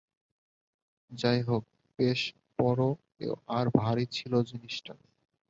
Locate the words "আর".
3.49-3.65